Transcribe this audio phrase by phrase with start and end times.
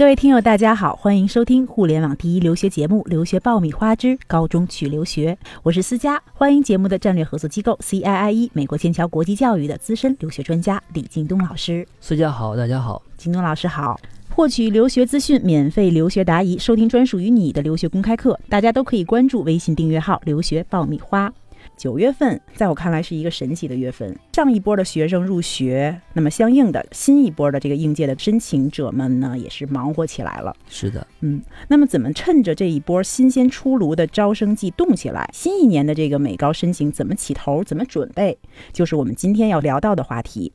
[0.00, 11.86] 各位听友，大家好，欢迎收听互联网第一留学节目《留学爆米花之高中去留学》，我是思佳，欢迎节目的战略合作机构 CIIE 美国剑桥国际教育的资深留学专家李京东老师。
[12.00, 14.00] 思佳好，大家好，京东老师好。
[14.34, 21.30] 获取留学资讯，免费留学答疑，收听专属于你的留学公开课，大家都可以关注微信订阅号“留学爆米花”。
[21.76, 24.16] 九月份，在我看来是一个神奇的月份。
[24.32, 30.54] 上一波的学生入学，那么相应的新一波的这个应届的申请者们呢，也是忙活起来了。
[30.68, 35.28] 是的，嗯，那么怎么趁着这一波新鲜出炉的招生季动起来？
[35.32, 37.62] 新一年的这个美高申请怎么起头？
[37.64, 38.38] 怎么准备？
[38.72, 40.52] 就是我们今天要聊到的话题。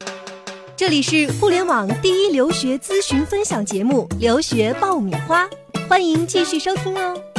[0.78, 5.46] 这里是互联网第一留学咨询分享节目《留学爆米花》，
[5.88, 7.35] 欢迎继续收听哦。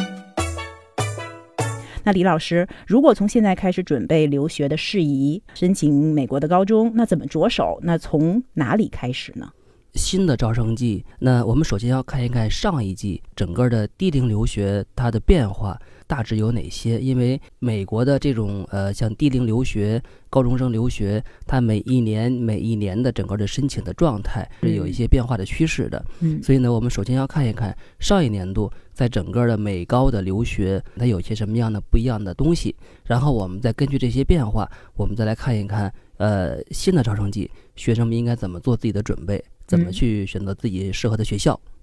[2.06, 7.80] 那李老师，如果从现在开始准备留学的事宜，申请美国的高中，那怎么着手？
[7.82, 9.50] 那从哪里开始呢？
[9.94, 15.76] 新的招生季，那我们首先要看一看上一季整个的低龄留学它的变化。
[16.06, 17.00] 大致有哪些？
[17.00, 26.04] 因为美国的这种呃，像低龄留学、高中生留学，它每一年每一年的整个的申请的状态是有一些变化的趋势的。
[26.20, 32.74] 嗯，所以呢，我们首先要看一看上一年度在整个的美高的留学，它有些什么样的不一样的东西。
[33.04, 41.58] 然后我们再根据这些变化，我们再来看一看呃新的招生季，学生们应该怎么做自己的准备，怎么去选择自己适合的学校。
[41.64, 41.75] 嗯，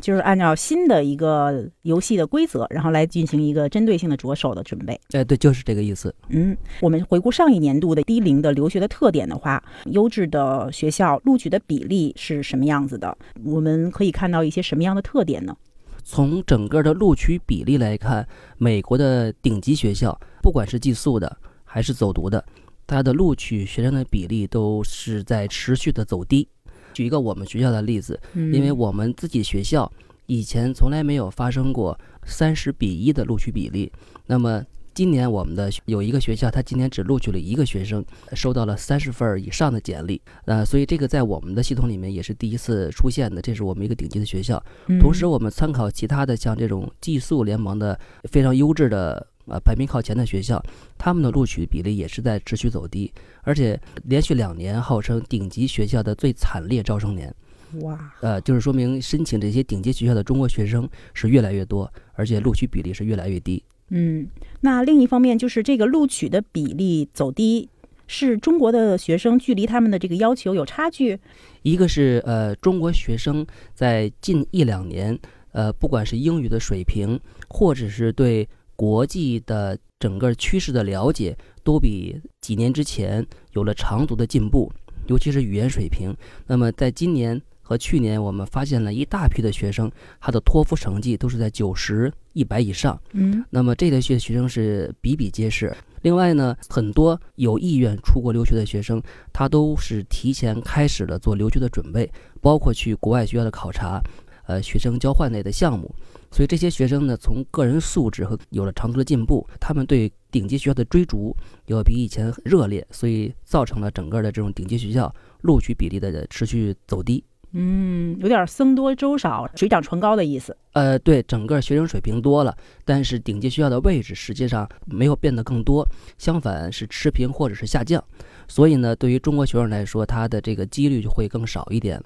[0.00, 4.98] 就是按照新的一个游戏的规则，然后来进行一个针对性的着手的准备。
[5.12, 6.12] 哎，对，就是这个意思。
[6.28, 13.16] 嗯，我们回顾上一年度的低龄的留学的特点的话，优质的学校录取的比例是什么样子的？
[13.44, 15.56] 我们可以看到一些什么样的特点呢？
[16.02, 22.42] 从整个的录取比例来看，美国的顶级学校，不管是寄宿的还是走读的，
[22.86, 26.48] 它的录取学生的比例都是在持续的走低。
[26.92, 29.90] 举一个我们学校的例子，因为我们自己学校
[30.26, 33.90] 以前从来没有发生过三十比一的录取比例。
[34.26, 34.62] 那么
[34.92, 40.20] 今年我们的有一个学校，他今年只录取了一个学生，收到了三十份以上的简历。
[40.46, 43.40] 呃，所以这个在我们的系统里面也是第一次出现的。
[43.40, 44.62] 这是我们一个顶级的学校。
[45.00, 49.26] 同时，我们参考其他的像这种寄宿联盟的非常优质的。
[49.46, 50.62] 呃，排名靠前的学校，
[50.96, 53.12] 他们的录取比例也是在持续走低，
[53.42, 57.34] 而且连续两年号称顶级学校的最惨烈招生年。
[57.82, 58.12] 哇！
[58.20, 63.62] 呃，就是说明申请这些顶级学校的中国学生是越来越多，而且录取比例是越来越低。
[63.90, 64.28] 嗯，
[64.60, 67.68] 那另一方面就是这个录取的比例走低，
[68.06, 71.18] 是中国的学生距离他们的这个要求有差距。
[71.62, 75.16] 一个是呃，中国学生在近一两年，
[75.52, 78.48] 呃，不管是英语的水平，或者是对
[78.80, 84.72] 国际的整个趋势的了解都比几年之前有了长足的进步，
[85.06, 86.16] 尤其是语言水平。
[86.46, 92.98] 那么在今年和去年，我们发现了一大批的学生，他的托福成绩都是在九十一百以上。
[93.12, 95.76] 嗯，那么这类学学生是比比皆是。
[96.00, 98.98] 另外呢，很多有意愿出国留学的学生，
[99.30, 102.10] 他都是提前开始了做留学的准备，
[102.40, 104.00] 包括去国外学校的考察，
[104.50, 105.94] 呃，学生交换类的项目。
[106.32, 115.12] 所以这些学生呢，从个人素质和有了长足的进步，他们对顶级学校的追逐要比以前热烈，所以造成了整个的这种顶级学校
[115.42, 117.22] 录取比例的持续走低。
[117.52, 120.56] 嗯，有点僧多粥少，水涨船高的意思。
[120.72, 125.84] 呃，对，整个学生水平多了，但是顶级学校的位置实际上没有变得更多，
[126.16, 128.02] 相反是持平或者是下降。
[128.50, 132.02] 所以呢，对于中国学生来说，他的这个几率就会更少一点。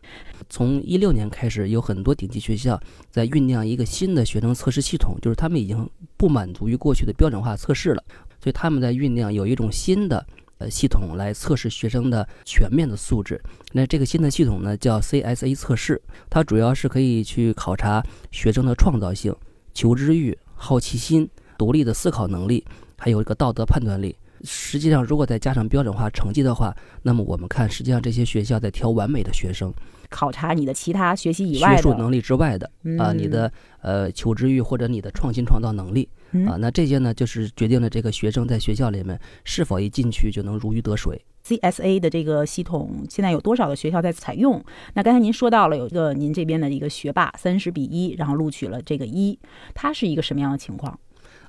[0.50, 2.78] 从一六年开始，有很多顶级学校
[3.10, 5.88] 在酝酿一个新的学生测试系统，就是他们已经
[6.18, 8.04] 不满足于过去的标准化测试了，
[8.42, 10.24] 所以他们在酝酿有一种新的。
[10.58, 13.42] 呃，系统来测试学生的全面的素质。
[13.72, 16.00] 那这个新的系统呢，叫 CSA 测试，
[16.30, 18.00] 它主要是可以去考察
[18.30, 19.34] 学生的创造性、
[19.74, 21.28] 求知欲、好奇心、
[21.58, 22.64] 独立的思考能力，
[22.96, 24.14] 还有一个道德判断力。
[24.44, 29.72] 实际上，如果再加上标准化成绩的话，那么我们看，实际上这些学校在挑完美的学生，
[30.10, 33.50] 考察你的其他学习以外学术能力之外的啊，你的
[33.80, 36.08] 呃求知欲或者你的创新创造能力
[36.46, 41.20] 啊，那这些呢，就是决定了这个学生在学校里面是否一进去就能如鱼得水。
[41.46, 44.64] CSA 的这个系统现在有多少的学校在采用？
[44.94, 49.38] 那刚才您说到了有一个您这边的一个学霸三十比一，然后录取了这个一，
[49.74, 50.98] 他是一个什么样的情况？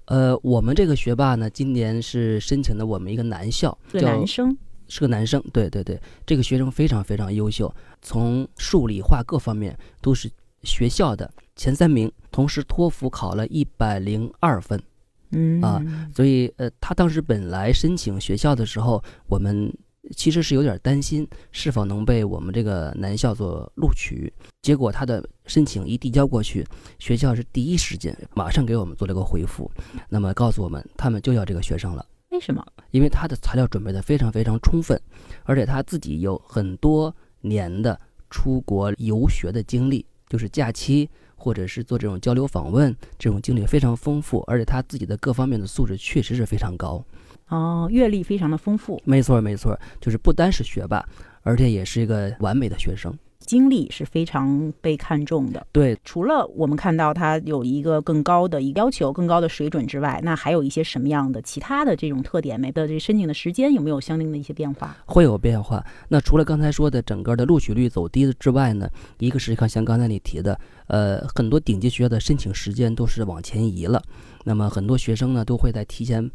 [0.06, 4.56] 呃，我们这个学霸呢，今年是申请的我们一个男校，叫男生，
[4.88, 5.44] 是个男生。
[5.52, 10.30] 对对对，这个学生非常非常优秀，从数理化各方面都是
[10.64, 14.82] 学校的前三名，同时托福考了一百零二分，
[15.32, 15.62] 嗯。
[15.62, 19.74] 啊，所以呃，他当时本来申请学校的时候，我们
[20.16, 24.32] 其实是有点担心是否能被我们这个男校所录取。
[24.62, 26.66] 结果他的申请一递交过去，
[27.00, 29.70] 学校是第一时间马上给我们做了个回复，
[30.10, 32.06] 那么告诉我们他们就要这个学生了。
[32.30, 32.66] 为什么？
[32.92, 35.00] 因为他的材料准备的非常非常充分，
[35.44, 38.00] 而且他自己有很多年的
[38.30, 47.02] 出国游学的经历，就是假期或者是做这种交流访问，这种经历非常丰富，而且他自己的各方面的素质确实是非常高。
[47.50, 51.06] 哦，阅历非常的丰富，没错没错，就是不单是学霸，
[51.44, 53.16] 而且也是一个完美的学生。
[53.40, 55.68] 经历是非常被看重的。
[55.72, 62.72] 对，除了我们看到他有一个更高的要求、更高的水准之外，那还有一些什么样的其他的这种特点没？
[62.72, 64.98] 的这申请的时间有没有相应的一些变化？
[65.06, 65.86] 会有变化。
[66.08, 68.90] 那除了刚才说的整个的录取率走低之外呢，
[69.20, 74.02] 一个是看像刚才你提的，呃，很多顶级学校的申请时间都是往前移了。
[74.44, 76.32] 那么很多学生呢都会在提前。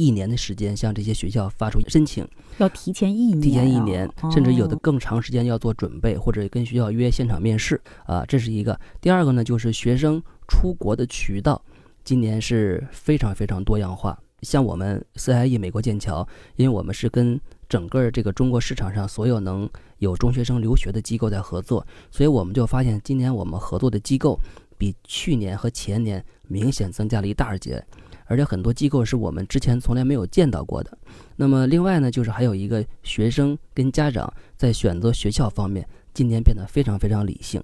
[0.00, 2.26] 一年的时间向这些学校发出申请，
[2.56, 8.78] 要提前一年，提前一年，甚至有的更长时间要做准备，或者跟学校约现场面试啊，这是一个。
[9.00, 11.60] 第二个呢，就是学生出国的渠道，
[12.02, 14.18] 今年是非常非常多样化。
[14.40, 16.26] 像我们 CIE 美国剑桥，
[16.56, 17.38] 因为我们是跟
[17.68, 19.68] 整个这个中国市场上所有能
[19.98, 24.40] 有中学生留学的机构在合作，所以我们就发现今年我们合作的机构
[24.78, 27.84] 比去年和前年明显增加了一大截。
[28.30, 30.96] 而且很多机构是我们之前从来没有见到过的。
[31.34, 35.84] 那么另外呢，就是还有一个学生跟家长在选择学校方面，
[36.14, 37.60] 今年变得非常非常理性。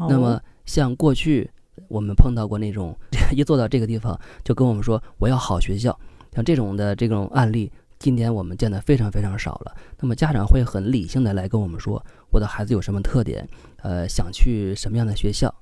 [0.00, 1.48] 那么像过去
[1.86, 2.96] 我们碰到过那种
[3.30, 5.96] 一坐到这个地方就跟我们说我要好学校，
[6.34, 7.70] 像这种的这种案例，
[8.00, 9.76] 今年我们见的非常非常少了。
[10.00, 13.48] 那么家长会很理性的来跟我们说，我的孩子有什么特点，
[13.82, 15.54] 呃，想去什么样的学校。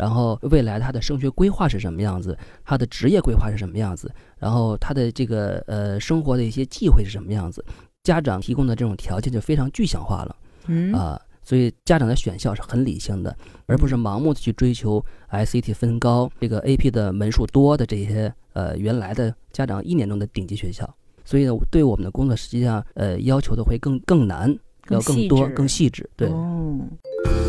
[0.00, 2.34] 然后未来他的升学规划是什么样子？
[2.64, 4.10] 他的职业规划是什么样子？
[4.38, 7.62] 然后他的这个呃生活的一些忌讳是什么样子？
[8.02, 10.34] 家长提供的这种条件就非常具象化了，
[10.68, 13.36] 嗯啊，所以家长的选校是很理性的，
[13.66, 20.88] 而不是盲目的去追求 SAT 分高、这个 AP 的门数多的这些呃原来的家长一年中的顶级学校。
[21.26, 24.58] 所以呢，对我们的工作实际上呃要求的会更更难，
[24.90, 26.28] 要更多更细致，对。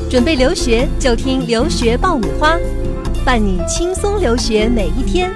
[0.10, 2.58] 准备留学就听留学爆米花，
[3.26, 5.32] 伴你轻松留学每一天。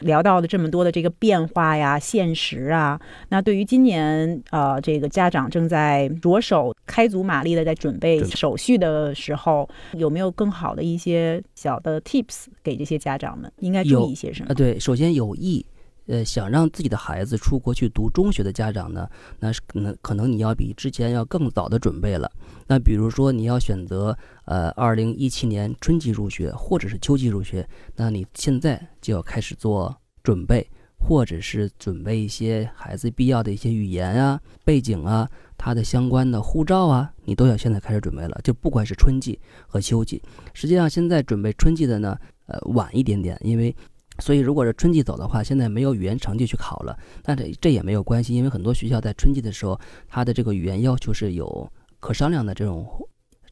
[0.00, 13.52] 聊到了这么多的这个变化呀、现实啊，那对于今年呃，这个家长正在着手开足马力的在准备手续的时候，有没有更好的一些小的 tips 给这些家长们？
[13.58, 14.48] 应该注意一些什么？
[14.50, 15.66] 啊，对，首先有意。
[16.06, 19.08] 呃，想让自己的孩子出国去读中学的家长呢，
[19.38, 22.30] 那是可能可能你要比之前要更早的准备了。
[22.66, 30.68] 那比如说你要选择呃，二零一七年春季入学或者是秋季入学，那你现在就要开始做准备，
[30.98, 38.40] 或者是准备一些孩子必要的一些语言啊、背景啊、他的相关的护照啊，你都要现在开始准备了。
[38.42, 40.20] 就不管是春季和秋季，
[40.54, 43.74] 实际上现在准备春季的呢，呃，晚一点点，因为。
[44.20, 52.86] 所以，如果是春季走的话，现在没有语言成绩去考了，但这这也没有关系，因为很多学校在春季的时候，它的这个语言要求是有可商量的这种。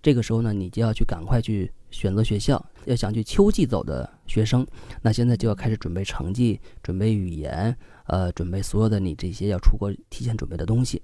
[0.00, 2.64] 这个时候呢，你就要去赶快去选择学校。
[2.84, 4.64] 要想去秋季走的学生，
[5.02, 7.76] 那现在就要开始准备成绩、准备语言，
[8.06, 11.02] 呃，准备所有的你这些要出国提前准备的东西。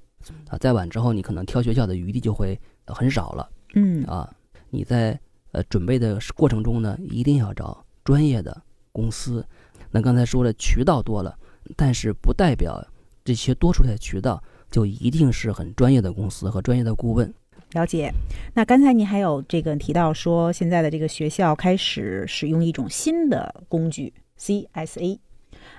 [0.49, 3.51] 啊，再晚之后，你可能挑学校的余地就会很少了。
[3.75, 4.33] 嗯，啊，
[4.71, 5.19] 你在
[5.51, 8.63] 呃准备的过程中呢，一定要找专业的。
[8.95, 9.45] 公司，
[9.91, 11.37] 那刚才说了渠道多了，
[11.75, 12.81] 但是不代表
[13.25, 17.35] 这些多出来的渠道就一定是很专业的公司和专业的顾问。
[17.73, 18.13] 了解。
[18.55, 25.19] 那刚才您还有这个提到说，现在的这个学校开始使用一种新的工具 CSA。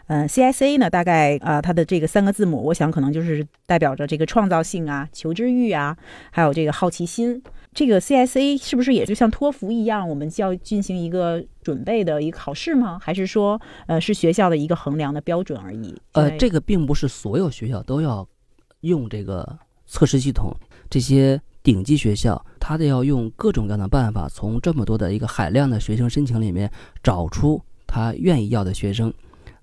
[0.07, 5.97] 嗯，CSA 呢，大概啊，它的这个三个字母，我想可能就是代表着这个创造性啊、求知欲啊，
[6.31, 7.41] 还有这个好奇心。
[7.73, 12.97] 这个 CSA 是不是也就像托福一样，我们就要进行一个准备的一个考试吗？
[13.01, 15.93] 还是说，呃，是学校的一个衡量的标准而已？
[16.13, 18.25] 呃，这个并不是所有学校都要
[18.79, 20.55] 用这个测试系统。
[20.89, 26.71] 这些顶级学校，它得要用各种各样的办法，从这么多的一个海量的学生申请里面
[27.03, 29.13] 找出他愿意要的学生。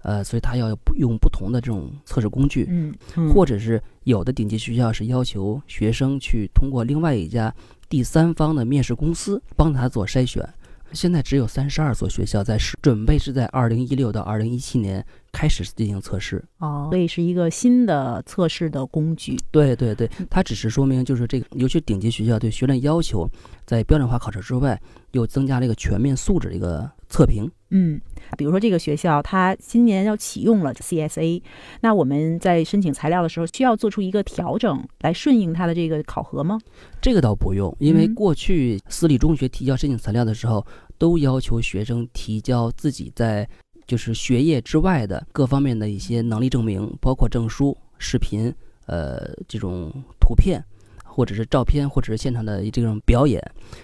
[0.02, 2.94] 呃，所以他要用不同的这种测试工具，嗯，
[3.32, 7.54] 或者是有的顶级学校是要求学生去通过另外一家
[7.88, 10.46] 第三方的面试公司帮他做筛选。
[10.92, 16.44] 现在只有三十二所学校在试准备，是在二零一六到二零一七年开始进行测试。
[16.58, 19.36] 哦，所以是一个新的测试的工具。
[19.50, 23.28] 对对对，它只是说明就是这个，尤其顶级学校对学生要求，
[23.64, 24.80] 在标准化考试之外，
[25.12, 27.50] 又增加了一个全面素质的一个测评。
[27.74, 27.98] 嗯，
[28.36, 31.42] 比如说这个学校它今年要启用了 CSA，
[31.80, 36.60] 那我们在申请材料的时候需要做出一个调整来顺应它的这个考核吗？
[37.00, 40.66] 这个倒不用，因为嗯过去私立中学提交申请材料的时候，
[40.98, 43.48] 都要求学生提交自己在
[43.92, 48.50] 就是学业之外的各方面的一些能力证明，包括证书、视频、
[48.86, 50.64] 呃这种图片，
[51.04, 53.38] 或者是照片，或者是现场的这种表演，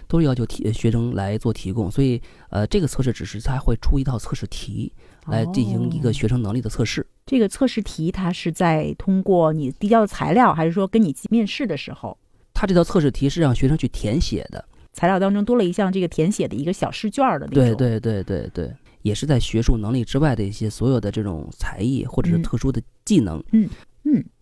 [0.06, 1.90] 都是要求提学生来做提供。
[1.90, 4.90] 所以，呃，这个测试只是他会出一套测试题
[5.26, 7.06] 来进行一个哦学生能力的测试。
[7.26, 12.16] 这个测试题它是在通过你递交的材料，还是说跟你面试的时候，
[12.54, 14.64] 它这套测试题是让学生去填写的。
[14.94, 17.76] 材料当中多了一项这个填写的一个小试卷儿的那种？
[17.76, 23.42] 对对对对对，也是在学术能力之外的一些所有的这种才艺或者是嗯特殊的技能。
[23.52, 23.68] 嗯，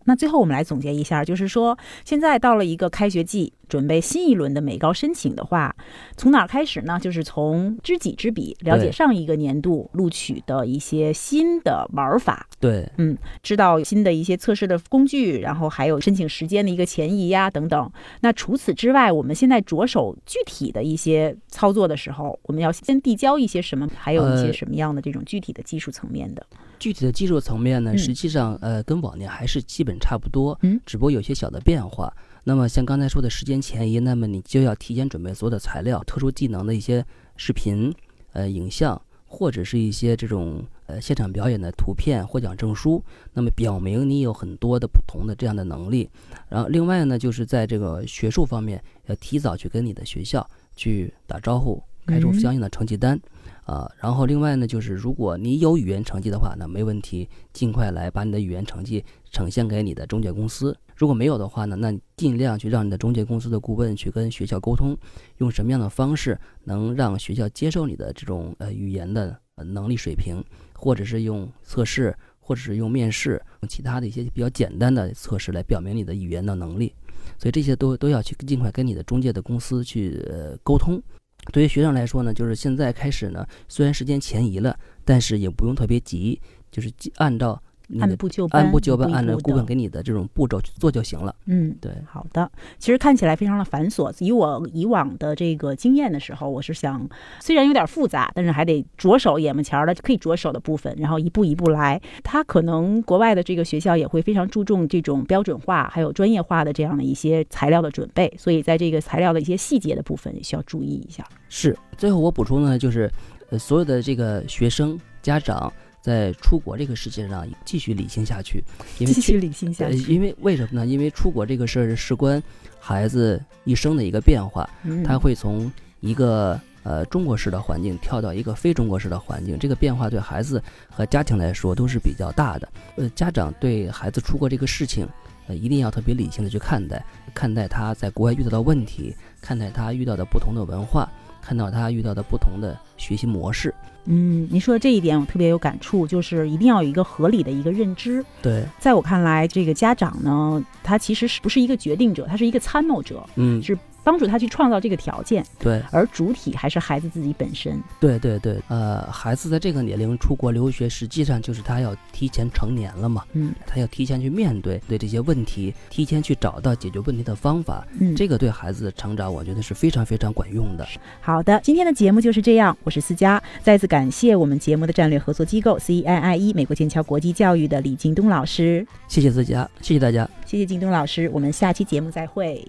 [0.07, 5.75] 那最后我们来总结一下，就是说，现在到了一个开学季，准备新一轮的美高申请的话，
[6.15, 6.97] 从哪儿开始呢？
[6.97, 17.91] 就是从知己知彼，了解上一个年度录取的一些新的玩法，对嗯知道新的一些测试的工具，然后还有申请时间的一个前移呀等等。
[18.21, 26.45] 那除此之外，我们现在着手具体的一些操作的时候，我们要先递交一些什么，还有一些呃什么样的这种具体的技术层面的？
[26.79, 32.13] 具体的技术层面呢，嗯实际上呃跟往年还是基本差不多，嗯，只不过有些小的变化。
[32.43, 37.05] 那么像刚才说的时间前移，那么你就要提前准备所有的材料、特殊技能的一些
[37.35, 37.93] 视频、
[38.31, 43.03] 呃影像，或者是一些这种呃现场表演的图片、获奖证书，
[43.33, 46.09] 那么表明你有很多的不同的这样的能力。
[46.47, 53.19] 然后另外呢，就是在这个学术方面，要提早去跟你的学校去打招呼，开出嗯相应的成绩单。
[53.67, 60.73] 啊，然后另外呢，就是如果你有语言成绩的话，那没问题，尽快来把你的语言成绩呈现给你的中介公司。
[60.95, 64.97] 如果没有的话呢，那尽量去让你的中介公司的顾问去跟学校沟通，
[65.39, 70.41] 用什么样的方式能让学校接受你的这种呃语言的能力水平，
[70.73, 76.93] 或者是用测试，或者是用面试，用其他的一些比较简单的测试来表明你的语言的能力。
[77.37, 81.03] 所以这些都都要去尽快跟你的中介的公司去呃沟通。
[81.51, 86.39] 对于学生来说呢，就是现在开始呢，虽然时间前移了，但是也不用特别急，
[86.71, 87.61] 就是按照
[87.99, 91.33] 按部就班，按部就班，按照顾问给你的这种步骤去做就行了。
[91.45, 92.51] 嗯，对，好的。
[92.77, 94.13] 其实看起来非常的繁琐。
[94.19, 97.07] 以我以往的这个经验的时候，我是想，
[97.39, 102.01] 虽然有点复杂，但是还得着手眼巴前儿的可以着手的部分，然后一步一步来。
[102.23, 111.25] 它可能国外的这个学校也会非常注重这种标准化还有专业化的这样的一些材料的准备，所以在这个材料的一些细节的部分也需要注意一下。
[111.47, 111.77] 是。
[111.97, 113.09] 最后我补充呢，就是
[113.49, 115.71] 呃，所有的这个学生家长
[116.07, 118.63] 在出国这个事情上继续理性下去，
[118.97, 120.13] 因为继续理性下呃，去。
[120.13, 120.87] 因为为什么呢？
[120.87, 122.41] 因为出国这个事儿事关
[122.79, 132.69] 孩子一生的一个变化，嗯他会从一个呃中国式的环境跳到一个非中国式的环境，这个变化对孩子和家庭来说都是比较大的。
[132.95, 135.05] 呃，家长对孩子出国这个事情，
[135.47, 141.11] 呃，一定要特别理性的去看待，看待他在国外遇到的问题，看待他遇到的不同的文化，
[141.41, 143.75] 看到他遇到的不同的学习模式。
[144.09, 148.23] 嗯，您说的这一点我特别有感触，就是一定要有一个合理的一个认知。
[148.41, 157.77] 对，在我看来，这个家长呢，他其实是不是一个决定者，他是一个参谋者，嗯，是帮助他去创造这个条件，对，而主体还是孩子自己本身。
[157.99, 170.87] 对对对，呃，孩子在这个年龄出国留学，实际上就是他要提前成年了嘛，嗯他要提前去面对对这些问题，提前去找到解决问题的方法，嗯，这个对孩子的成长，我觉得是非常非常管用的。
[171.19, 180.25] 好的，今天的节目就是这样，我是思佳，再次感谢我们节目的战略合作机构 CIIE 美国剑桥国际教育的李京东老师，谢谢思佳，谢谢大家。
[180.45, 182.65] 谢谢京东老师，我们下期节目再会。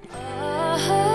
[0.80, 1.07] Oh